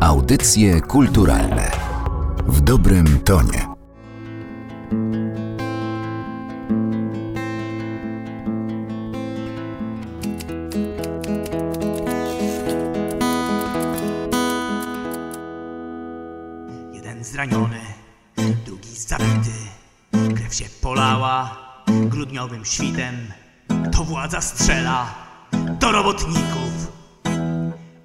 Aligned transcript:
Audycje 0.00 0.80
kulturalne 0.80 1.70
w 2.46 2.60
dobrym 2.60 3.20
tonie. 3.20 3.66
Jeden 16.92 17.24
zraniony, 17.24 17.80
drugi 18.66 18.94
zabity. 18.94 19.50
Krew 20.36 20.54
się 20.54 20.64
polała 20.82 21.56
grudniowym 21.86 22.64
świtem. 22.64 23.14
To 23.92 24.04
władza 24.04 24.40
strzela 24.40 25.14
do 25.80 25.92
robotników. 25.92 26.99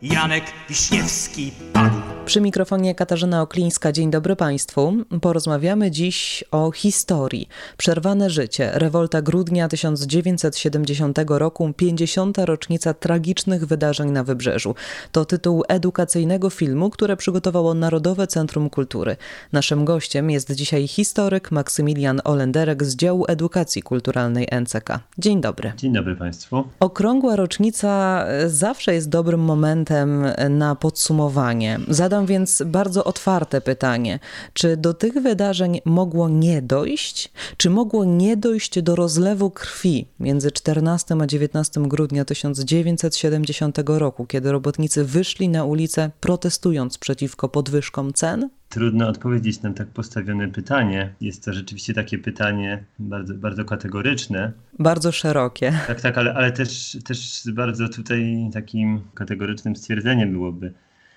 Janek 0.06 0.44
Wiśniewski 0.70 1.52
padł. 1.74 2.05
Przy 2.26 2.42
mikrofonie 2.42 2.96
Katarzyna 2.96 3.42
Oklińska. 3.42 3.92
Dzień 3.92 4.12
dobry 4.12 4.36
Państwu. 4.36 4.94
Porozmawiamy 5.22 5.92
dziś 5.92 6.44
o 6.52 6.72
historii. 6.72 7.50
Przerwane 7.78 8.30
życie. 8.30 8.72
Rewolta 8.74 9.22
grudnia 9.22 9.68
1970 9.68 11.18
roku, 11.28 11.74
50. 11.78 12.38
rocznica 12.38 12.94
tragicznych 12.94 13.66
wydarzeń 13.66 14.12
na 14.12 14.24
Wybrzeżu. 14.24 14.76
To 15.12 15.26
tytuł 15.26 15.64
edukacyjnego 15.68 16.50
filmu, 16.50 16.90
które 16.90 17.18
przygotowało 17.18 17.74
Narodowe 17.74 18.28
Centrum 18.28 18.70
Kultury. 18.70 19.16
Naszym 19.52 19.86
gościem 19.86 20.32
jest 20.32 20.52
dzisiaj 20.52 20.88
historyk 20.88 21.52
Maksymilian 21.52 22.22
Olenderek 22.24 22.84
z 22.84 22.96
działu 22.96 23.26
edukacji 23.28 23.82
kulturalnej 23.82 24.48
NCK. 24.62 25.00
Dzień 25.18 25.42
dobry. 25.42 25.74
Dzień 25.78 25.94
dobry 25.94 26.16
Państwu. 26.16 26.64
Okrągła 26.80 27.36
rocznica 27.36 28.26
zawsze 28.48 28.94
jest 28.94 29.10
dobrym 29.10 29.40
momentem 29.40 30.26
na 30.50 30.76
podsumowanie. 30.76 31.80
Zadam 31.90 32.15
Zadam 32.16 32.26
więc 32.26 32.64
bardzo 32.66 33.04
otwarte 33.04 33.62
pytanie: 33.62 34.20
czy 34.54 34.78
do 34.78 34.94
tych 34.94 35.14
wydarzeń 35.14 35.82
mogło 35.86 36.30
nie 36.30 36.62
dojść? 36.62 37.32
Czy 37.58 37.70
mogło 37.70 38.06
nie 38.06 38.38
dojść 38.38 38.82
do 38.82 38.96
rozlewu 38.96 39.52
krwi 39.52 40.08
między 40.20 40.52
14 40.52 41.16
a 41.22 41.28
19 41.28 41.82
grudnia 41.82 42.26
1970 42.26 43.78
roku, 43.86 44.26
kiedy 44.26 44.52
robotnicy 44.52 45.06
wyszli 45.06 45.50
na 45.50 45.64
ulicę 45.64 46.12
protestując 46.20 46.98
przeciwko 46.98 47.50
podwyżkom 47.50 48.14
cen? 48.14 48.50
Trudno 48.70 49.08
odpowiedzieć 49.08 49.62
na 49.62 49.74
tak 49.74 49.88
postawione 49.88 50.48
pytanie. 50.48 51.14
Jest 51.22 51.46
to 51.46 51.54
rzeczywiście 51.54 51.94
takie 51.94 52.18
pytanie 52.18 52.84
bardzo, 53.00 53.34
bardzo 53.34 53.66
kategoryczne. 53.66 54.52
Bardzo 54.80 55.12
szerokie. 55.12 55.74
Tak, 55.88 56.02
tak, 56.02 56.18
ale, 56.18 56.34
ale 56.34 56.52
też, 56.52 56.98
też 57.06 57.42
bardzo 57.54 57.90
tutaj 57.90 58.50
takim 58.54 59.02
kategorycznym 59.14 59.76
stwierdzeniem 59.76 60.32
byłoby, 60.32 60.74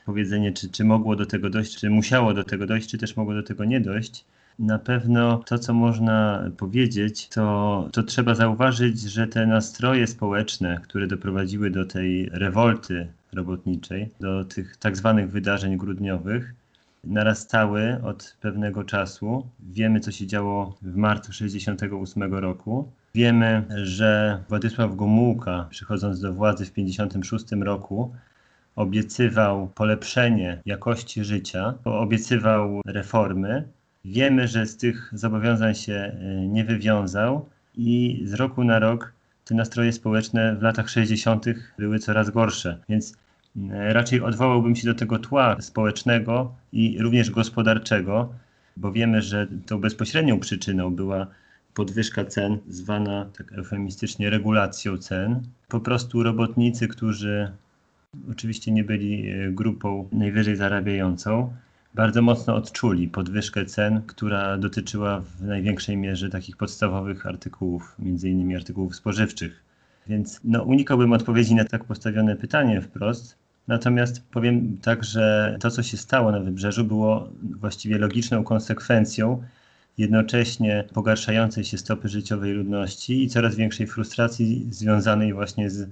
powiedzenie, 0.08 0.52
czy, 0.52 0.68
czy 0.68 0.84
mogło 0.84 1.16
do 1.16 1.26
tego 1.26 1.50
dojść, 1.50 1.78
czy 1.78 1.90
musiało 1.90 2.34
do 2.34 2.44
tego 2.44 2.66
dojść, 2.66 2.90
czy 2.90 2.98
też 2.98 3.16
mogło 3.16 3.34
do 3.34 3.42
tego 3.42 3.64
nie 3.64 3.80
dojść. 3.80 4.24
Na 4.58 4.78
pewno 4.78 5.38
to, 5.46 5.58
co 5.58 5.74
można 5.74 6.44
powiedzieć, 6.56 7.28
to, 7.28 7.88
to 7.92 8.02
trzeba 8.02 8.34
zauważyć, 8.34 9.00
że 9.00 9.26
te 9.26 9.46
nastroje 9.46 10.06
społeczne, 10.06 10.80
które 10.82 11.06
doprowadziły 11.06 11.70
do 11.70 11.84
tej 11.84 12.28
rewolty 12.32 13.06
robotniczej, 13.32 14.10
do 14.20 14.44
tych 14.44 14.76
tak 14.76 14.96
zwanych 14.96 15.30
wydarzeń 15.30 15.76
grudniowych, 15.76 16.54
narastały 17.04 18.00
od 18.04 18.36
pewnego 18.40 18.84
czasu. 18.84 19.46
Wiemy, 19.60 20.00
co 20.00 20.12
się 20.12 20.26
działo 20.26 20.76
w 20.82 20.96
marcu 20.96 21.32
1968 21.32 22.34
roku. 22.34 22.90
Wiemy, 23.14 23.64
że 23.84 24.42
Władysław 24.48 24.96
Gomułka, 24.96 25.66
przychodząc 25.70 26.20
do 26.20 26.32
władzy 26.34 26.64
w 26.66 26.70
1956 26.70 27.64
roku, 27.64 28.12
obiecywał 28.78 29.68
polepszenie 29.74 30.60
jakości 30.66 31.24
życia, 31.24 31.74
obiecywał 31.84 32.82
reformy. 32.86 33.64
Wiemy, 34.04 34.48
że 34.48 34.66
z 34.66 34.76
tych 34.76 35.10
zobowiązań 35.12 35.74
się 35.74 35.92
e, 35.92 36.46
nie 36.46 36.64
wywiązał 36.64 37.48
i 37.76 38.22
z 38.24 38.34
roku 38.34 38.64
na 38.64 38.78
rok 38.78 39.12
te 39.44 39.54
nastroje 39.54 39.92
społeczne 39.92 40.56
w 40.56 40.62
latach 40.62 40.90
60. 40.90 41.44
były 41.78 41.98
coraz 41.98 42.30
gorsze. 42.30 42.78
Więc 42.88 43.14
e, 43.70 43.92
raczej 43.92 44.20
odwołałbym 44.20 44.76
się 44.76 44.86
do 44.86 44.94
tego 44.94 45.18
tła 45.18 45.60
społecznego 45.60 46.54
i 46.72 46.98
również 47.02 47.30
gospodarczego, 47.30 48.32
bo 48.76 48.92
wiemy, 48.92 49.22
że 49.22 49.46
tą 49.66 49.80
bezpośrednią 49.80 50.40
przyczyną 50.40 50.94
była 50.94 51.26
podwyżka 51.74 52.24
cen, 52.24 52.58
zwana 52.68 53.26
tak 53.38 53.52
eufemistycznie 53.52 54.30
regulacją 54.30 54.98
cen. 54.98 55.42
Po 55.68 55.80
prostu 55.80 56.22
robotnicy, 56.22 56.88
którzy 56.88 57.52
oczywiście 58.30 58.72
nie 58.72 58.84
byli 58.84 59.30
e, 59.30 59.52
grupą 59.52 60.08
najwyżej 60.12 60.56
zarabiającą, 60.56 61.52
bardzo 61.94 62.22
mocno 62.22 62.54
odczuli 62.54 63.08
podwyżkę 63.08 63.64
cen, 63.66 64.02
która 64.06 64.58
dotyczyła 64.58 65.20
w 65.20 65.42
największej 65.42 65.96
mierze 65.96 66.30
takich 66.30 66.56
podstawowych 66.56 67.26
artykułów, 67.26 67.94
między 67.98 68.28
innymi 68.28 68.56
artykułów 68.56 68.96
spożywczych. 68.96 69.64
Więc 70.06 70.40
no, 70.44 70.62
unikałbym 70.62 71.12
odpowiedzi 71.12 71.54
na 71.54 71.64
tak 71.64 71.84
postawione 71.84 72.36
pytanie 72.36 72.80
wprost. 72.80 73.36
Natomiast 73.68 74.22
powiem 74.30 74.78
tak, 74.82 75.04
że 75.04 75.56
to, 75.60 75.70
co 75.70 75.82
się 75.82 75.96
stało 75.96 76.32
na 76.32 76.40
wybrzeżu, 76.40 76.84
było 76.84 77.28
właściwie 77.42 77.98
logiczną 77.98 78.44
konsekwencją 78.44 79.42
jednocześnie 79.98 80.84
pogarszającej 80.94 81.64
się 81.64 81.78
stopy 81.78 82.08
życiowej 82.08 82.52
ludności 82.52 83.24
i 83.24 83.28
coraz 83.28 83.54
większej 83.54 83.86
frustracji 83.86 84.66
związanej 84.70 85.32
właśnie 85.32 85.70
z 85.70 85.90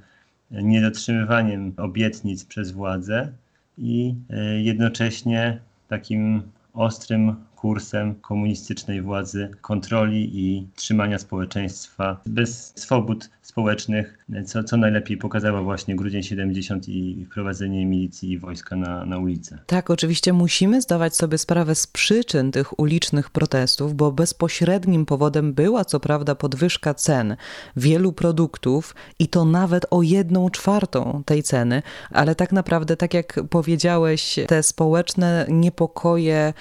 niedotrzymywaniem 0.51 1.73
obietnic 1.77 2.45
przez 2.45 2.71
władzę 2.73 3.33
i 3.79 4.15
e, 4.31 4.61
jednocześnie 4.63 5.61
takim 5.89 6.43
ostrym 6.75 7.37
kursem 7.67 8.15
komunistycznej 8.15 9.03
władzy, 9.03 9.51
kontroli 9.61 10.31
i 10.35 10.67
trzymania 10.77 11.19
społeczeństwa 11.19 12.21
bez 12.27 12.73
swobód 12.77 13.31
społecznych, 13.43 14.19
co, 14.47 14.65
co 14.65 14.77
najlepiej 14.77 15.17
pokazała 15.17 15.63
właśnie 15.63 15.97
grudzień 15.97 16.23
70 16.23 16.89
i 16.89 17.27
wprowadzenie 17.31 17.87
milicji 17.87 18.31
i 18.31 18.39
wojska 18.39 18.77
na, 18.77 19.05
na 19.05 19.19
ulicę. 19.19 19.59
Tak, 19.67 19.91
oczywiście 19.91 20.33
musimy 20.33 20.83
zdawać 20.83 21.17
sobie 21.17 21.39
sprawę 21.39 21.75
z 21.75 21.87
przyczyn 21.87 22.53
tych 22.53 22.79
ulicznych 22.79 23.31
protestów, 23.31 23.95
bo 23.95 24.13
bezpośrednim 24.13 25.07
powodem 25.07 25.55
była 25.55 25.85
co 25.85 26.01
prawda 26.01 26.35
podwyżka 26.35 26.95
cen 26.95 27.37
wielu 27.77 28.13
produktów 28.13 28.95
i 29.19 29.29
to 29.29 29.45
nawet 29.45 29.87
o 29.91 30.03
jedną 30.03 30.51
czwartą 30.51 31.23
tej 31.27 31.43
ceny, 31.43 31.83
ale 32.11 32.35
tak 32.35 32.53
naprawdę, 32.53 32.97
tak 32.97 33.15
jak 33.15 33.41
powiedziałeś, 33.51 34.39
te 34.47 34.63
społeczne 34.63 35.47
niepokoje 35.49 36.53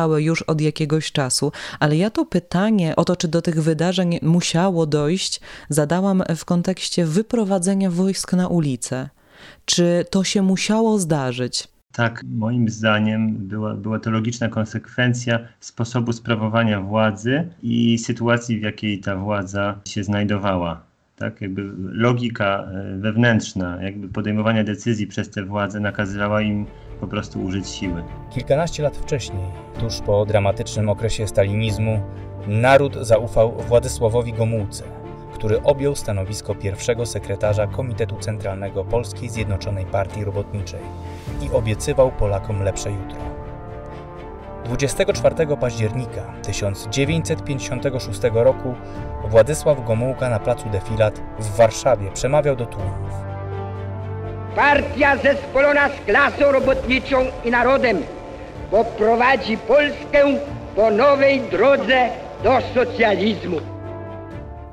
narastały 0.00 0.22
już 0.22 0.42
od 0.42 0.60
jakiegoś 0.60 1.12
czasu, 1.12 1.52
ale 1.80 1.96
ja 1.96 2.10
to 2.10 2.24
pytanie 2.24 2.96
o 2.96 3.04
to, 3.04 3.16
czy 3.16 3.28
do 3.28 3.42
tych 3.42 3.62
wydarzeń 3.62 4.18
musiało 4.22 4.86
dojść, 4.86 5.40
zadałam 5.68 6.22
w 6.36 6.44
kontekście 6.44 7.04
wyprowadzenia 7.04 7.90
wojsk 7.90 8.32
na 8.32 8.48
ulicę. 8.48 9.08
Czy 9.64 10.04
to 10.10 10.24
się 10.24 10.42
musiało 10.42 10.98
zdarzyć? 10.98 11.68
Tak, 11.92 12.24
moim 12.24 12.68
zdaniem 12.68 13.36
była, 13.48 13.74
była 13.74 13.98
to 13.98 14.10
logiczna 14.10 14.48
konsekwencja 14.48 15.38
sposobu 15.60 16.12
sprawowania 16.12 16.80
władzy 16.80 17.48
i 17.62 17.98
sytuacji, 17.98 18.60
w 18.60 18.62
jakiej 18.62 19.00
ta 19.00 19.16
władza 19.16 19.80
się 19.84 20.04
znajdowała. 20.04 20.82
Tak, 21.16 21.40
jakby 21.40 21.62
logika 21.92 22.46
e, 22.62 22.96
wewnętrzna, 22.98 23.82
jakby 23.82 24.08
podejmowania 24.08 24.64
decyzji 24.64 25.06
przez 25.06 25.30
tę 25.30 25.44
władzę 25.44 25.80
nakazywała 25.80 26.42
im 26.42 26.66
po 27.00 27.06
prostu 27.06 27.42
użyć 27.44 27.68
siły. 27.68 28.04
Kilkanaście 28.30 28.82
lat 28.82 28.96
wcześniej, 28.96 29.44
tuż 29.80 30.00
po 30.00 30.26
dramatycznym 30.26 30.88
okresie 30.88 31.26
stalinizmu, 31.26 32.00
naród 32.46 32.96
zaufał 33.00 33.52
Władysławowi 33.52 34.32
Gomułce, 34.32 34.84
który 35.34 35.62
objął 35.62 35.94
stanowisko 35.94 36.54
pierwszego 36.54 37.06
sekretarza 37.06 37.66
Komitetu 37.66 38.16
Centralnego 38.16 38.84
Polskiej 38.84 39.28
Zjednoczonej 39.28 39.86
Partii 39.86 40.24
Robotniczej 40.24 40.80
i 41.42 41.50
obiecywał 41.50 42.12
Polakom 42.12 42.62
lepsze 42.62 42.90
jutro. 42.90 43.18
24 44.64 45.56
października 45.56 46.32
1956 46.42 48.20
roku 48.32 48.74
Władysław 49.28 49.86
Gomułka 49.86 50.28
na 50.28 50.38
placu 50.38 50.68
Defilat 50.68 51.20
w 51.38 51.56
Warszawie 51.56 52.10
przemawiał 52.10 52.56
do 52.56 52.66
tłumów. 52.66 53.29
Partia 54.56 55.16
zespolona 55.16 55.88
z 55.88 56.06
klasą 56.06 56.52
robotniczą 56.52 57.26
i 57.44 57.50
narodem 57.50 57.96
poprowadzi 58.70 59.56
Polskę 59.56 60.38
po 60.76 60.90
nowej 60.90 61.40
drodze 61.50 62.08
do 62.44 62.58
socjalizmu. 62.74 63.56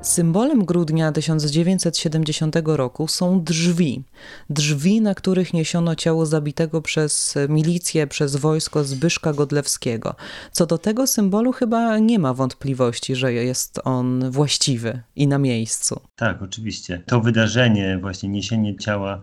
Symbolem 0.02 0.64
grudnia 0.64 1.12
1970 1.12 2.56
roku 2.64 3.08
są 3.08 3.42
drzwi. 3.42 4.02
Drzwi, 4.50 5.00
na 5.00 5.14
których 5.14 5.54
niesiono 5.54 5.94
ciało 5.94 6.26
zabitego 6.26 6.82
przez 6.82 7.34
milicję, 7.48 8.06
przez 8.06 8.36
wojsko 8.36 8.84
Zbyszka 8.84 9.32
Godlewskiego. 9.32 10.14
Co 10.52 10.66
do 10.66 10.78
tego 10.78 11.06
symbolu 11.06 11.52
chyba 11.52 11.98
nie 11.98 12.18
ma 12.18 12.34
wątpliwości, 12.34 13.16
że 13.16 13.32
jest 13.32 13.80
on 13.84 14.30
właściwy 14.30 15.02
i 15.16 15.26
na 15.26 15.38
miejscu. 15.38 16.00
Tak, 16.16 16.42
oczywiście. 16.42 17.02
To 17.06 17.20
wydarzenie, 17.20 17.98
właśnie 18.00 18.28
niesienie 18.28 18.76
ciała 18.76 19.22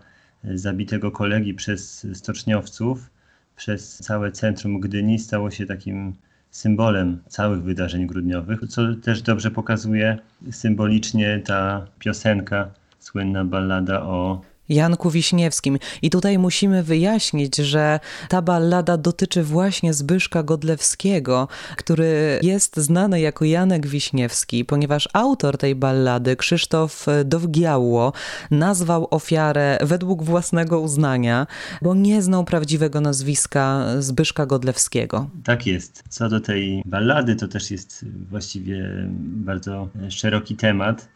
zabitego 0.54 1.12
kolegi 1.12 1.54
przez 1.54 2.08
stoczniowców 2.14 3.10
przez 3.56 3.98
całe 3.98 4.32
centrum 4.32 4.80
Gdyni 4.80 5.20
stało 5.20 5.52
się 5.52 5.66
takim 5.66 6.14
symbolem 6.52 7.20
całych 7.28 7.64
wydarzeń 7.64 8.08
grudniowych, 8.08 8.60
co 8.70 8.82
też 8.96 9.22
dobrze 9.22 9.52
pokazuje 9.52 10.18
symbolicznie 10.52 11.42
ta 11.46 11.88
piosenka, 12.00 12.72
słynna 13.00 13.46
ballada 13.46 14.02
o 14.02 14.42
Janku 14.70 15.10
Wiśniewskim. 15.10 15.78
I 16.02 16.10
tutaj 16.10 16.40
musimy 16.40 16.84
wyjaśnić, 16.84 17.56
że 17.56 18.00
ta 18.30 18.42
ballada 18.42 18.98
dotyczy 18.98 19.44
właśnie 19.44 19.94
Zbyszka 19.94 20.44
Godlewskiego, 20.44 21.48
który 21.78 22.40
jest 22.42 22.78
znany 22.78 23.20
jako 23.20 23.46
Janek 23.46 23.88
Wiśniewski, 23.88 24.66
ponieważ 24.66 25.10
autor 25.14 25.58
tej 25.58 25.76
ballady, 25.76 26.36
Krzysztof 26.36 27.06
Dowgiało, 27.26 28.14
nazwał 28.52 29.08
ofiarę 29.12 29.78
według 29.82 30.24
własnego 30.24 30.80
uznania, 30.80 31.48
bo 31.82 31.96
nie 31.96 32.22
znał 32.22 32.44
prawdziwego 32.44 33.02
nazwiska 33.02 33.86
Zbyszka 34.00 34.46
Godlewskiego. 34.46 35.30
Tak 35.44 35.68
jest. 35.68 36.04
Co 36.10 36.30
do 36.30 36.40
tej 36.40 36.82
ballady, 36.86 37.36
to 37.36 37.48
też 37.48 37.72
jest 37.72 38.06
właściwie 38.30 38.90
bardzo 39.22 39.90
szeroki 40.10 40.56
temat 40.56 41.15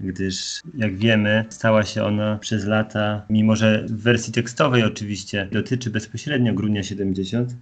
gdyż 0.00 0.60
jak 0.74 0.96
wiemy, 0.96 1.44
stała 1.48 1.82
się 1.82 2.04
ona 2.04 2.38
przez 2.38 2.64
lata, 2.64 3.22
mimo 3.30 3.56
że 3.56 3.84
w 3.88 4.02
wersji 4.02 4.32
tekstowej 4.32 4.82
oczywiście 4.82 5.48
dotyczy 5.52 5.90
bezpośrednio 5.90 6.54
grudnia 6.54 6.82
70, 6.82 7.56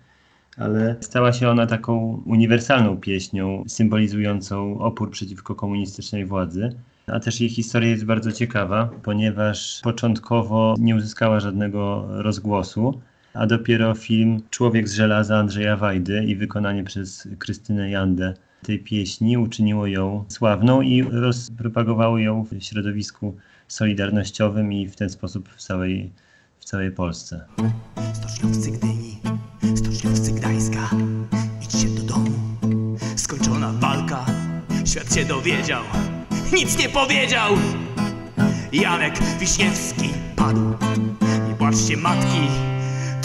ale 0.57 0.97
stała 1.01 1.33
się 1.33 1.49
ona 1.49 1.67
taką 1.67 2.23
uniwersalną 2.27 2.97
pieśnią 2.97 3.65
symbolizującą 3.69 4.79
opór 4.79 5.11
przeciwko 5.11 5.55
komunistycznej 5.55 6.27
władzy. 6.27 6.73
A 7.07 7.21
też 7.21 7.41
jej 7.41 7.51
historia 7.51 7.89
jest 7.89 8.05
bardzo 8.05 8.33
ciekawa, 8.33 8.91
ponieważ 9.03 9.81
początkowo 9.83 10.75
nie 10.79 10.97
uzyskała 10.97 11.41
żadnego 11.41 12.07
rozgłosu, 12.23 13.01
a 13.35 13.47
dopiero 13.47 13.95
film 13.95 14.43
Człowiek 14.51 14.89
z 14.89 14.95
żelaza 14.95 15.39
Andrzeja 15.39 15.77
Wajdy 15.77 16.25
i 16.25 16.37
wykonanie 16.37 16.85
przez 16.85 17.29
Krystynę 17.39 17.91
Jandę 17.91 18.35
tej 18.63 18.79
pieśni 18.79 19.39
uczyniło 19.39 19.87
ją 19.87 20.25
sławną 20.29 20.81
i 20.81 21.03
rozpropagowało 21.03 22.19
ją 22.19 22.45
w 22.45 22.63
środowisku 22.63 23.37
solidarnościowym 23.69 24.73
i 24.73 24.89
w 24.89 24.97
ten 24.97 25.11
sposób 25.11 25.49
w 25.49 25.63
całej, 25.63 26.13
w 26.61 26.65
całej 26.65 26.91
Polsce. 26.93 27.45
Stoczniowcy 28.13 28.71
Gdyni, 28.71 29.19
stoczniowcy 29.75 30.33
Gdańska, 30.33 30.91
idźcie 31.63 31.89
do 31.89 32.03
domu. 32.03 32.31
Skończona 33.17 33.73
walka, 33.73 34.27
świat 34.85 35.15
się 35.15 35.25
dowiedział, 35.25 35.83
nic 36.53 36.79
nie 36.79 36.89
powiedział. 36.89 37.53
Janek 38.73 39.15
Wiśniewski 39.41 40.09
padł. 40.37 40.75
Nie 41.49 41.55
płaczcie 41.59 41.97
matki, 41.97 42.49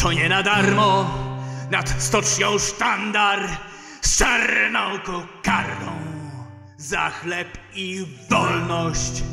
to 0.02 0.12
nie 0.12 0.30
na 0.30 0.44
darmo. 0.44 1.12
Nad 1.72 1.90
stocznią 1.90 2.60
sztandar 2.60 3.67
z 4.08 4.18
czarną 4.18 5.00
kokardą 5.00 5.92
za 6.78 7.10
chleb 7.10 7.48
i 7.76 8.06
wolność 8.30 9.24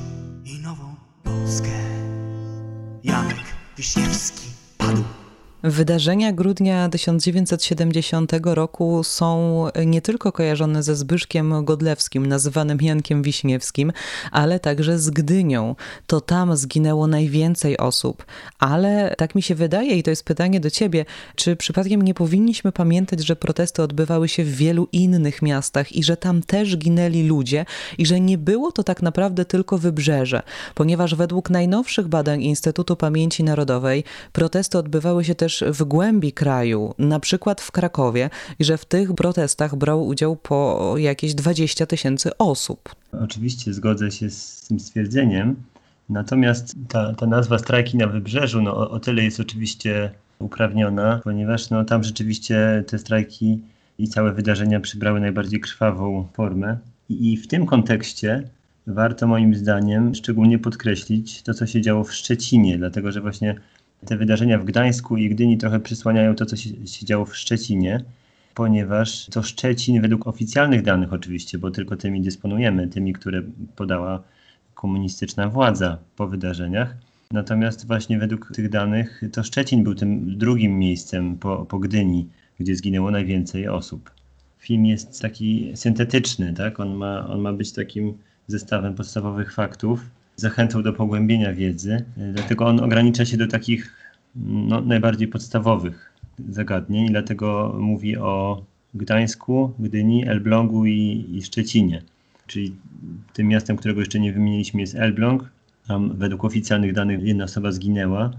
i 0.45 0.59
nową 0.59 0.97
Polskę. 1.23 1.69
Janek 3.05 3.45
Wiśniewski. 3.77 4.44
Wydarzenia 5.67 6.33
grudnia 6.33 6.89
1970 6.89 8.33
roku 8.45 9.05
są 9.05 9.67
nie 9.87 10.03
tylko 10.03 10.33
kojarzone 10.33 10.83
ze 10.83 10.97
Zbyszkiem 10.97 11.65
Godlewskim, 11.65 12.27
nazywanym 12.27 12.79
Jankiem 12.83 13.23
Wiśniewskim, 13.23 13.93
ale 14.33 14.61
także 14.61 14.99
z 14.99 15.11
Gdynią. 15.11 15.77
To 16.07 16.21
tam 16.21 16.57
zginęło 16.57 17.07
najwięcej 17.07 17.79
osób. 17.79 18.25
Ale 18.59 19.15
tak 19.19 19.35
mi 19.35 19.43
się 19.43 19.55
wydaje, 19.55 19.97
i 19.97 20.03
to 20.03 20.11
jest 20.11 20.25
pytanie 20.25 20.61
do 20.61 20.71
ciebie, 20.71 21.05
czy 21.35 21.57
przypadkiem 21.57 22.03
nie 22.03 22.15
powinniśmy 22.15 22.73
pamiętać, 22.73 23.27
że 23.27 23.37
protesty 23.37 23.83
odbywały 23.83 24.29
się 24.29 24.45
w 24.45 24.57
wielu 24.57 24.89
innych 24.93 25.43
miastach 25.43 25.93
i 25.93 26.05
że 26.05 26.17
tam 26.17 26.43
też 26.43 26.77
ginęli 26.77 27.23
ludzie 27.23 27.67
i 27.99 28.07
że 28.07 28.21
nie 28.21 28.39
było 28.39 28.73
to 28.73 28.85
tak 28.85 29.03
naprawdę 29.03 29.45
tylko 29.45 29.79
wybrzeże, 29.79 30.43
ponieważ 30.75 31.15
według 31.15 31.51
najnowszych 31.51 32.09
badań 32.09 32.43
Instytutu 32.43 32.97
Pamięci 32.97 33.45
Narodowej 33.45 34.05
protesty 34.33 34.79
odbywały 34.79 35.25
się 35.25 35.35
też 35.35 35.54
też 35.59 35.77
w 35.79 35.85
głębi 35.85 36.33
kraju, 36.33 36.95
na 36.99 37.21
przykład 37.21 37.61
w 37.61 37.73
Krakowie, 37.73 38.31
i 38.59 38.65
że 38.65 38.79
w 38.79 38.85
tych 38.85 39.15
protestach 39.15 39.77
brał 39.77 40.07
udział 40.07 40.37
po 40.37 40.95
jakieś 40.99 41.35
20 41.35 41.87
tysięcy 41.87 42.39
osób. 42.39 42.95
Oczywiście 43.21 43.73
zgodzę 43.73 44.11
się 44.11 44.31
z 44.31 44.67
tym 44.69 44.81
stwierdzeniem. 44.81 45.57
Natomiast 46.09 46.75
ta, 46.89 47.15
ta 47.15 47.27
nazwa 47.27 47.59
strajki 47.59 47.97
na 47.97 48.07
wybrzeżu 48.07 48.63
no, 48.63 48.77
o, 48.77 48.91
o 48.91 49.01
tyle 49.01 49.23
jest 49.23 49.41
oczywiście 49.41 50.11
uprawniona, 50.39 51.21
ponieważ 51.25 51.71
no, 51.71 51.85
tam 51.85 52.05
rzeczywiście 52.05 52.85
te 52.87 52.99
strajki 52.99 53.61
i 53.99 54.09
całe 54.09 54.33
wydarzenia 54.33 54.81
przybrały 54.81 55.21
najbardziej 55.21 55.61
krwawą 55.61 56.29
formę. 56.33 56.79
I, 57.09 57.33
I 57.33 57.37
w 57.37 57.47
tym 57.47 57.67
kontekście 57.67 58.43
warto 58.87 59.27
moim 59.27 59.55
zdaniem 59.55 60.15
szczególnie 60.15 60.59
podkreślić 60.59 61.43
to, 61.43 61.55
co 61.55 61.67
się 61.67 61.81
działo 61.81 62.05
w 62.05 62.13
Szczecinie, 62.13 62.79
dlatego 62.79 63.13
że 63.13 63.21
właśnie 63.21 63.55
te 64.07 64.17
wydarzenia 64.17 64.59
w 64.59 64.65
Gdańsku 64.65 65.17
i 65.17 65.29
Gdyni 65.29 65.59
trochę 65.59 65.81
przysłaniają 65.81 66.35
to, 66.35 66.47
co 66.47 66.57
się, 66.57 66.87
się 66.87 67.07
działo 67.07 67.25
w 67.25 67.37
Szczecinie, 67.37 68.05
ponieważ 68.55 69.27
to 69.27 69.43
Szczecin, 69.43 70.01
według 70.01 70.27
oficjalnych 70.27 70.83
danych 70.83 71.13
oczywiście, 71.13 71.59
bo 71.59 71.71
tylko 71.71 71.97
tymi 71.97 72.23
dysponujemy, 72.23 72.89
tymi, 72.89 73.13
które 73.13 73.43
podała 73.77 74.23
komunistyczna 74.75 75.49
władza 75.49 75.99
po 76.17 76.29
wydarzeniach. 76.29 76.97
Natomiast 77.31 77.87
właśnie 77.87 78.19
według 78.19 78.53
tych 78.55 78.69
danych 78.71 79.23
to 79.33 79.43
Szczecin 79.43 79.85
był 79.85 79.95
tym 79.95 80.39
drugim 80.39 80.79
miejscem 80.79 81.39
po, 81.39 81.67
po 81.67 81.79
Gdyni, 81.79 82.29
gdzie 82.61 82.77
zginęło 82.77 83.11
najwięcej 83.11 83.69
osób. 83.69 84.11
Film 84.59 84.87
jest 84.87 85.23
taki 85.23 85.73
syntetyczny, 85.75 86.55
tak? 86.55 86.81
On 86.81 86.95
ma, 86.95 87.27
on 87.29 87.41
ma 87.41 87.53
być 87.53 87.73
takim 87.73 88.19
zestawem 88.47 88.95
podstawowych 88.95 89.53
faktów, 89.53 90.11
zachęcał 90.37 90.83
do 90.83 90.93
pogłębienia 90.93 91.53
wiedzy, 91.53 92.05
dlatego 92.17 92.67
on 92.67 92.81
ogranicza 92.81 93.25
się 93.25 93.37
do 93.37 93.47
takich 93.47 93.93
no, 94.37 94.81
najbardziej 94.81 95.29
podstawowych 95.29 96.13
zagadnień, 96.49 97.09
dlatego 97.09 97.77
mówi 97.79 98.17
o 98.17 98.65
Gdańsku, 98.95 99.73
Gdyni, 99.79 100.29
Elblągu 100.29 100.87
i, 100.87 101.27
i 101.33 101.43
Szczecinie. 101.43 102.03
Czyli 102.47 102.77
tym 103.33 103.49
miastem, 103.49 103.77
którego 103.77 104.01
jeszcze 104.01 104.21
nie 104.21 104.33
wymieniliśmy 104.33 104.81
jest 104.81 104.95
Elbląg. 104.95 105.51
Tam 105.89 106.17
według 106.17 106.45
oficjalnych 106.45 106.93
danych 106.93 107.23
jedna 107.23 107.45
osoba 107.45 107.73
zginęła, 107.73 108.31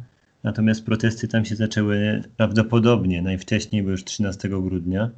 natomiast 0.43 0.85
protesty 0.85 1.27
tam 1.27 1.45
się 1.45 1.55
zaczęły 1.55 2.23
prawdopodobnie 2.37 3.21
najwcześniej, 3.21 3.83
bo 3.83 3.89
już 3.89 4.03
13 4.03 4.49
grudnia, 4.49 5.09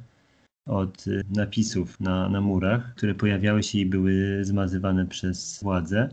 od 0.66 1.04
napisów 1.36 2.00
na, 2.00 2.28
na 2.28 2.40
murach, 2.40 2.94
które 2.94 3.14
pojawiały 3.14 3.62
się 3.62 3.78
i 3.78 3.86
były 3.86 4.44
zmazywane 4.44 5.06
przez 5.06 5.60
władze 5.62 6.08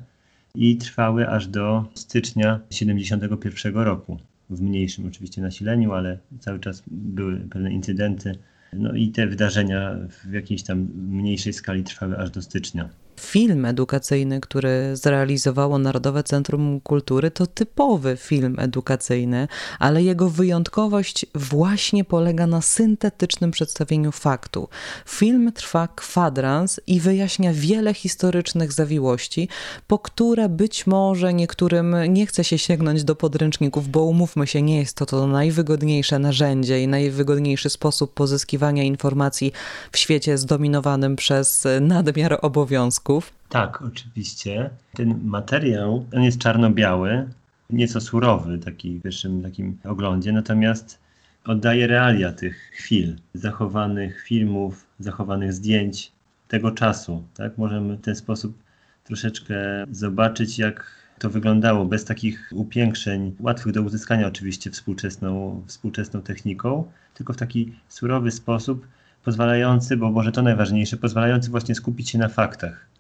i 0.55 0.77
trwały 0.77 1.29
aż 1.29 1.47
do 1.47 1.85
stycznia 1.93 2.59
1971 2.69 3.83
roku. 3.83 4.19
W 4.49 4.61
mniejszym 4.61 5.07
oczywiście 5.07 5.41
nasileniu, 5.41 5.93
ale 5.93 6.19
cały 6.39 6.59
czas 6.59 6.83
były 6.87 7.39
pewne 7.39 7.71
incydenty. 7.71 8.37
No 8.73 8.93
i 8.93 9.09
te 9.09 9.27
wydarzenia 9.27 9.95
w 10.09 10.33
jakiejś 10.33 10.63
tam 10.63 10.87
mniejszej 10.95 11.53
skali 11.53 11.83
trwały 11.83 12.17
aż 12.17 12.29
do 12.29 12.41
stycznia. 12.41 12.89
Film 13.19 13.65
edukacyjny, 13.65 14.41
który 14.41 14.95
zrealizowało 14.95 15.79
Narodowe 15.79 16.23
Centrum 16.23 16.81
Kultury, 16.81 17.31
to 17.31 17.47
typowy 17.47 18.17
film 18.17 18.59
edukacyjny, 18.59 19.47
ale 19.79 20.03
jego 20.03 20.29
wyjątkowość 20.29 21.25
właśnie 21.35 22.03
polega 22.03 22.47
na 22.47 22.61
syntetycznym 22.61 23.51
przedstawieniu 23.51 24.11
faktu. 24.11 24.69
Film 25.07 25.51
trwa 25.51 25.87
kwadrans 25.87 26.79
i 26.87 26.99
wyjaśnia 26.99 27.53
wiele 27.53 27.93
historycznych 27.93 28.71
zawiłości, 28.71 29.49
po 29.87 29.99
które 29.99 30.49
być 30.49 30.87
może 30.87 31.33
niektórym 31.33 31.95
nie 32.07 32.25
chce 32.25 32.43
się 32.43 32.57
sięgnąć 32.57 33.03
do 33.03 33.15
podręczników, 33.15 33.89
bo 33.89 34.03
umówmy 34.03 34.47
się, 34.47 34.61
nie 34.61 34.79
jest 34.79 34.97
to 34.97 35.05
to 35.05 35.27
najwygodniejsze 35.27 36.19
narzędzie 36.19 36.83
i 36.83 36.87
najwygodniejszy 36.87 37.69
sposób 37.69 38.13
pozyskiwania 38.13 38.83
informacji 38.83 39.51
w 39.91 39.97
świecie 39.97 40.37
zdominowanym 40.37 41.15
przez 41.15 41.67
nadmiar 41.81 42.39
obowiązków. 42.41 43.04
Tak, 43.49 43.81
oczywiście. 43.81 44.69
Ten 44.93 45.19
materiał, 45.23 46.05
on 46.13 46.23
jest 46.23 46.39
czarno-biały, 46.39 47.29
nieco 47.69 48.01
surowy 48.01 48.57
taki 48.57 48.99
w 48.99 49.01
pierwszym 49.01 49.43
takim 49.43 49.77
oglądzie, 49.83 50.31
natomiast 50.31 50.99
oddaje 51.45 51.87
realia 51.87 52.31
tych 52.31 52.57
chwil, 52.57 53.15
zachowanych 53.33 54.23
filmów, 54.23 54.85
zachowanych 54.99 55.53
zdjęć 55.53 56.11
tego 56.47 56.71
czasu. 56.71 57.23
Tak? 57.33 57.57
Możemy 57.57 57.95
w 57.95 58.01
ten 58.01 58.15
sposób 58.15 58.57
troszeczkę 59.03 59.55
zobaczyć, 59.91 60.59
jak 60.59 60.85
to 61.19 61.29
wyglądało 61.29 61.85
bez 61.85 62.05
takich 62.05 62.49
upiększeń, 62.53 63.35
łatwych 63.39 63.73
do 63.73 63.81
uzyskania 63.81 64.27
oczywiście 64.27 64.71
współczesną, 64.71 65.63
współczesną 65.67 66.21
techniką, 66.21 66.91
tylko 67.13 67.33
w 67.33 67.37
taki 67.37 67.73
surowy 67.87 68.31
sposób, 68.31 68.87
pozwalający, 69.23 69.97
bo 69.97 70.11
może 70.11 70.31
to 70.31 70.41
najważniejsze, 70.41 70.97
pozwalający 70.97 71.51
właśnie 71.51 71.75
skupić 71.75 72.09
się 72.09 72.17
na 72.17 72.29
faktach. 72.29 72.94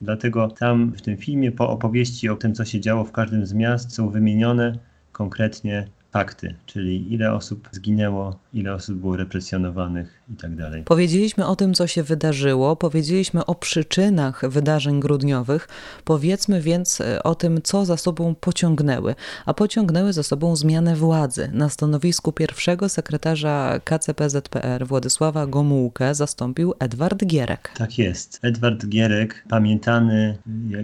Dlatego 0.00 0.48
tam 0.48 0.92
w 0.92 1.02
tym 1.02 1.16
filmie 1.16 1.52
po 1.52 1.70
opowieści 1.70 2.28
o 2.28 2.36
tym, 2.36 2.54
co 2.54 2.64
się 2.64 2.80
działo 2.80 3.04
w 3.04 3.12
każdym 3.12 3.46
z 3.46 3.52
miast, 3.52 3.94
są 3.94 4.10
wymienione 4.10 4.78
konkretnie 5.12 5.88
fakty, 6.18 6.54
czyli 6.66 7.12
ile 7.12 7.32
osób 7.32 7.68
zginęło, 7.72 8.38
ile 8.54 8.74
osób 8.74 8.96
było 8.96 9.16
represjonowanych 9.16 10.22
i 10.28 10.36
tak 10.36 10.56
dalej. 10.56 10.82
Powiedzieliśmy 10.82 11.46
o 11.46 11.56
tym, 11.56 11.74
co 11.74 11.86
się 11.86 12.02
wydarzyło, 12.02 12.76
powiedzieliśmy 12.76 13.46
o 13.46 13.54
przyczynach 13.54 14.48
wydarzeń 14.48 15.00
grudniowych. 15.00 15.68
Powiedzmy 16.04 16.60
więc 16.60 17.00
e, 17.00 17.22
o 17.22 17.34
tym, 17.34 17.62
co 17.62 17.84
za 17.84 17.96
sobą 17.96 18.34
pociągnęły. 18.34 19.14
A 19.46 19.54
pociągnęły 19.54 20.12
za 20.12 20.22
sobą 20.22 20.56
zmianę 20.56 20.96
władzy. 20.96 21.50
Na 21.52 21.68
stanowisku 21.68 22.32
pierwszego 22.32 22.88
sekretarza 22.88 23.80
KCPZPR 23.84 24.86
Władysława 24.86 25.46
Gomułkę 25.46 26.14
zastąpił 26.14 26.74
Edward 26.78 27.24
Gierek. 27.24 27.70
Tak 27.76 27.98
jest. 27.98 28.38
Edward 28.42 28.86
Gierek, 28.86 29.44
pamiętany 29.48 30.38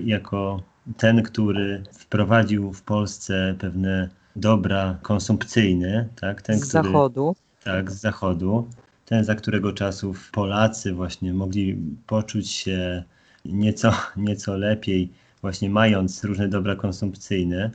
jako 0.04 0.62
ten, 0.96 1.22
który 1.22 1.82
wprowadził 1.92 2.72
w 2.72 2.82
Polsce 2.82 3.54
pewne 3.58 4.08
dobra 4.36 4.98
konsumpcyjne, 5.02 6.08
tak? 6.20 6.42
Ten, 6.42 6.58
z 6.58 6.68
który, 6.68 6.84
zachodu. 6.84 7.36
Tak, 7.64 7.90
z 7.90 8.00
zachodu. 8.00 8.68
Ten, 9.04 9.24
za 9.24 9.34
którego 9.34 9.72
czasów 9.72 10.30
Polacy 10.30 10.92
właśnie 10.92 11.34
mogli 11.34 11.76
poczuć 12.06 12.50
się 12.50 13.02
nieco, 13.44 13.92
nieco 14.16 14.56
lepiej, 14.56 15.10
właśnie 15.40 15.70
mając 15.70 16.24
różne 16.24 16.48
dobra 16.48 16.76
konsumpcyjne, 16.76 17.70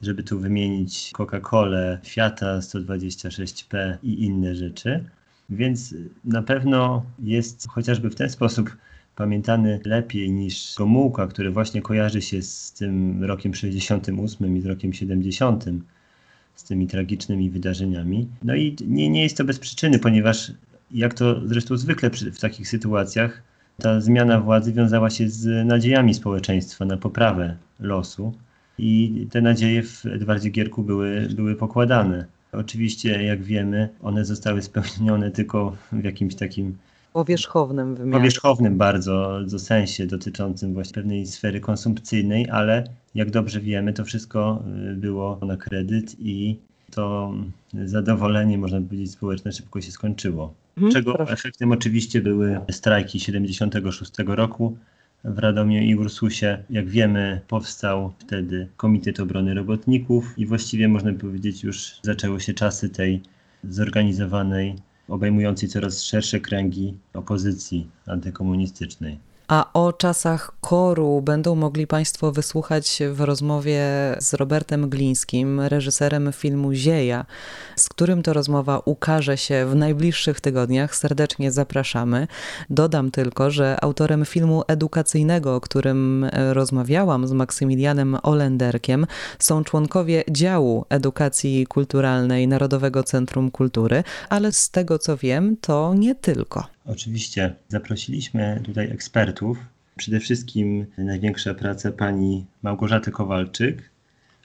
żeby 0.00 0.22
tu 0.22 0.38
wymienić 0.38 1.12
Coca-Colę, 1.14 1.98
Fiata 2.04 2.58
126P 2.58 3.96
i 4.02 4.24
inne 4.24 4.54
rzeczy. 4.54 5.04
Więc 5.50 5.94
na 6.24 6.42
pewno 6.42 7.04
jest 7.18 7.68
chociażby 7.68 8.10
w 8.10 8.14
ten 8.14 8.30
sposób 8.30 8.76
pamiętany 9.16 9.80
lepiej 9.84 10.30
niż 10.30 10.74
Gomułka, 10.78 11.26
który 11.26 11.50
właśnie 11.50 11.82
kojarzy 11.82 12.22
się 12.22 12.42
z 12.42 12.72
tym 12.72 13.24
rokiem 13.24 13.54
68 13.54 14.56
i 14.56 14.60
z 14.60 14.66
rokiem 14.66 14.92
70, 14.92 15.64
z 16.56 16.64
tymi 16.64 16.86
tragicznymi 16.86 17.50
wydarzeniami. 17.50 18.28
No 18.42 18.54
i 18.54 18.76
nie, 18.86 19.08
nie 19.08 19.22
jest 19.22 19.36
to 19.36 19.44
bez 19.44 19.58
przyczyny, 19.58 19.98
ponieważ 19.98 20.52
jak 20.90 21.14
to 21.14 21.48
zresztą 21.48 21.76
zwykle 21.76 22.10
przy, 22.10 22.32
w 22.32 22.40
takich 22.40 22.68
sytuacjach, 22.68 23.42
ta 23.82 24.00
zmiana 24.00 24.40
władzy 24.40 24.72
wiązała 24.72 25.10
się 25.10 25.28
z 25.28 25.66
nadziejami 25.66 26.14
społeczeństwa 26.14 26.84
na 26.84 26.96
poprawę 26.96 27.56
losu 27.80 28.32
i 28.78 29.26
te 29.30 29.40
nadzieje 29.40 29.82
w 29.82 30.06
Edwardzie 30.06 30.50
Gierku 30.50 30.82
były, 30.82 31.28
były 31.34 31.54
pokładane. 31.54 32.26
Oczywiście, 32.52 33.22
jak 33.22 33.42
wiemy, 33.42 33.88
one 34.02 34.24
zostały 34.24 34.62
spełnione 34.62 35.30
tylko 35.30 35.76
w 35.92 36.04
jakimś 36.04 36.34
takim 36.34 36.76
powierzchownym 37.14 37.94
wymiarze. 37.94 38.18
Powierzchownym 38.18 38.78
bardzo, 38.78 39.40
w 39.46 39.58
sensie 39.58 40.06
dotyczącym 40.06 40.74
właśnie 40.74 40.94
pewnej 40.94 41.26
sfery 41.26 41.60
konsumpcyjnej, 41.60 42.50
ale 42.50 42.84
jak 43.14 43.30
dobrze 43.30 43.60
wiemy, 43.60 43.92
to 43.92 44.04
wszystko 44.04 44.62
y, 44.92 44.96
było 44.96 45.38
na 45.42 45.56
kredyt 45.56 46.16
i 46.18 46.56
to 46.90 47.34
zadowolenie, 47.84 48.58
można 48.58 48.80
powiedzieć, 48.80 49.10
społeczne 49.10 49.52
szybko 49.52 49.80
się 49.80 49.92
skończyło. 49.92 50.54
Mhm, 50.76 50.92
czego 50.92 51.14
proszę. 51.14 51.32
efektem 51.32 51.72
oczywiście 51.72 52.20
były 52.20 52.60
strajki 52.70 53.20
76 53.20 54.12
roku 54.26 54.76
w 55.24 55.38
Radomiu 55.38 55.82
i 55.82 55.96
Ursusie. 55.96 56.62
Jak 56.70 56.88
wiemy, 56.88 57.40
powstał 57.48 58.12
wtedy 58.18 58.68
Komitet 58.76 59.20
Obrony 59.20 59.54
Robotników 59.54 60.38
i 60.38 60.46
właściwie 60.46 60.88
można 60.88 61.12
powiedzieć 61.12 61.62
już 61.62 61.92
zaczęły 62.02 62.40
się 62.40 62.54
czasy 62.54 62.88
tej 62.88 63.20
zorganizowanej 63.64 64.76
obejmującej 65.08 65.68
coraz 65.68 66.02
szersze 66.02 66.40
kręgi 66.40 66.94
opozycji 67.14 67.88
antykomunistycznej. 68.06 69.18
A 69.48 69.70
o 69.72 69.92
czasach 69.92 70.52
koru 70.60 71.22
będą 71.22 71.54
mogli 71.54 71.86
Państwo 71.86 72.32
wysłuchać 72.32 73.02
w 73.12 73.20
rozmowie 73.20 73.82
z 74.18 74.34
Robertem 74.34 74.88
Glińskim, 74.88 75.60
reżyserem 75.60 76.32
filmu 76.32 76.72
Zieja, 76.72 77.26
z 77.76 77.88
którym 77.88 78.22
to 78.22 78.32
rozmowa 78.32 78.78
ukaże 78.84 79.36
się 79.36 79.66
w 79.66 79.74
najbliższych 79.74 80.40
tygodniach. 80.40 80.96
Serdecznie 80.96 81.52
zapraszamy. 81.52 82.26
Dodam 82.70 83.10
tylko, 83.10 83.50
że 83.50 83.76
autorem 83.82 84.24
filmu 84.24 84.62
edukacyjnego, 84.68 85.56
o 85.56 85.60
którym 85.60 86.26
rozmawiałam 86.52 87.26
z 87.26 87.32
Maksymilianem 87.32 88.18
Olenderkiem, 88.22 89.06
są 89.38 89.64
członkowie 89.64 90.24
działu 90.30 90.84
edukacji 90.88 91.66
kulturalnej 91.66 92.48
Narodowego 92.48 93.02
Centrum 93.02 93.50
Kultury, 93.50 94.04
ale 94.28 94.52
z 94.52 94.70
tego 94.70 94.98
co 94.98 95.16
wiem, 95.16 95.56
to 95.60 95.94
nie 95.94 96.14
tylko. 96.14 96.73
Oczywiście 96.86 97.54
zaprosiliśmy 97.68 98.60
tutaj 98.64 98.90
ekspertów. 98.90 99.58
Przede 99.96 100.20
wszystkim 100.20 100.86
największa 100.98 101.54
praca 101.54 101.92
pani 101.92 102.46
Małgorzaty 102.62 103.10
Kowalczyk, 103.10 103.90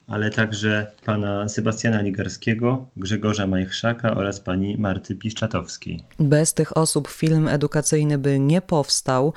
ale 0.09 0.29
także 0.29 0.91
pana 1.05 1.49
Sebastiana 1.49 2.01
Ligarskiego, 2.01 2.85
Grzegorza 2.97 3.47
Majchrzaka 3.47 4.15
oraz 4.15 4.39
pani 4.39 4.77
Marty 4.77 5.15
Piszczatowskiej. 5.15 6.03
Bez 6.19 6.53
tych 6.53 6.77
osób 6.77 7.07
film 7.07 7.47
edukacyjny 7.47 8.17
by 8.17 8.39
nie 8.39 8.61
powstał. 8.61 9.33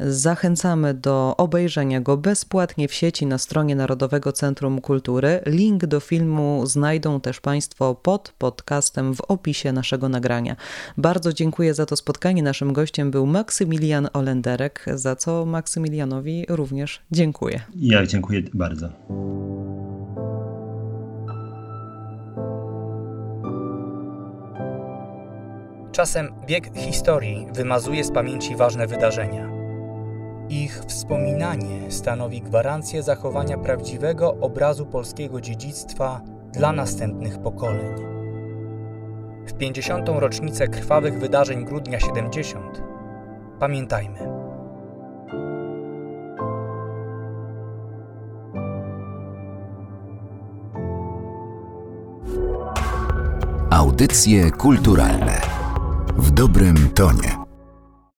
Zachęcamy 0.00 0.94
do 0.94 1.34
obejrzenia 1.36 2.00
go 2.00 2.16
bezpłatnie 2.16 2.88
w 2.88 2.94
sieci 2.94 3.26
na 3.26 3.38
stronie 3.38 3.76
Narodowego 3.76 4.32
Centrum 4.32 4.80
Kultury. 4.80 5.40
Link 5.46 5.86
do 5.86 6.00
filmu 6.00 6.66
znajdą 6.66 7.20
też 7.20 7.40
Państwo 7.40 7.94
pod 7.94 8.34
podcastem 8.38 9.14
w 9.14 9.20
opisie 9.20 9.72
naszego 9.72 10.08
nagrania. 10.08 10.56
Bardzo 10.98 11.32
dziękuję 11.32 11.74
za 11.74 11.86
to 11.86 11.96
spotkanie. 11.96 12.42
Naszym 12.42 12.72
gościem 12.72 13.10
był 13.10 13.26
Maksymilian 13.26 14.08
Olenderek, 14.12 14.84
za 14.94 15.16
co 15.16 15.46
Maksymilianowi 15.46 16.46
również 16.48 17.00
dziękuję. 17.12 17.60
Ja 17.76 18.06
dziękuję 18.06 18.42
bardzo. 18.54 18.88
Czasem 25.96 26.32
bieg 26.46 26.74
historii 26.74 27.46
wymazuje 27.52 28.04
z 28.04 28.12
pamięci 28.12 28.56
ważne 28.56 28.86
wydarzenia. 28.86 29.48
Ich 30.48 30.84
wspominanie 30.86 31.90
stanowi 31.92 32.42
gwarancję 32.42 33.02
zachowania 33.02 33.58
prawdziwego 33.58 34.34
obrazu 34.40 34.86
polskiego 34.86 35.40
dziedzictwa 35.40 36.20
dla 36.52 36.72
następnych 36.72 37.38
pokoleń. 37.38 37.94
W 39.46 39.52
50. 39.52 40.08
rocznicę 40.08 40.68
krwawych 40.68 41.18
wydarzeń 41.18 41.64
grudnia 41.64 42.00
70 42.00 42.82
pamiętajmy. 43.58 44.18
Audycje 53.70 54.50
kulturalne 54.50 55.55
w 56.18 56.30
dobrym 56.30 56.90
tonie. 56.94 57.45